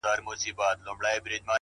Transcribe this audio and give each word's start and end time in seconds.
ساقي 0.05 0.21
خو 0.25 0.33
ښه 0.33 0.37
دی! 0.41 0.49
خو 0.49 0.57
بيا 0.59 0.69
دومره 0.85 1.09
مهربان 1.09 1.21
ښه 1.23 1.41
دی! 1.43 1.49